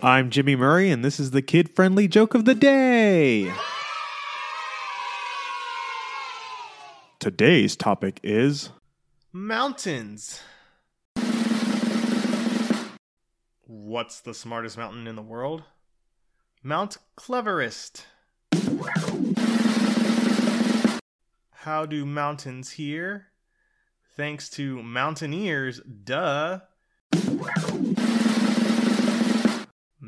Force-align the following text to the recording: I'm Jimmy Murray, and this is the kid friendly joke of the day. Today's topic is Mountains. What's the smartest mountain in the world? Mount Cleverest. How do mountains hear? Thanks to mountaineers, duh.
I'm 0.00 0.30
Jimmy 0.30 0.54
Murray, 0.54 0.92
and 0.92 1.04
this 1.04 1.18
is 1.18 1.32
the 1.32 1.42
kid 1.42 1.74
friendly 1.74 2.06
joke 2.06 2.34
of 2.34 2.44
the 2.44 2.54
day. 2.54 3.52
Today's 7.18 7.74
topic 7.74 8.20
is 8.22 8.70
Mountains. 9.32 10.40
What's 13.66 14.20
the 14.20 14.34
smartest 14.34 14.78
mountain 14.78 15.08
in 15.08 15.16
the 15.16 15.22
world? 15.22 15.64
Mount 16.62 16.98
Cleverest. 17.16 18.04
How 21.50 21.86
do 21.86 22.06
mountains 22.06 22.70
hear? 22.70 23.26
Thanks 24.16 24.48
to 24.50 24.80
mountaineers, 24.80 25.80
duh. 25.80 26.60